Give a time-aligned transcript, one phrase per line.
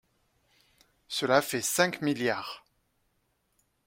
[1.07, 2.65] Cela fait cinq milliards